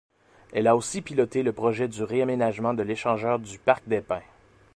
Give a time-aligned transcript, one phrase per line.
[0.51, 4.23] Elle a aussi piloté le projet du réaménagement de l'échangeur du Parc-des Pins.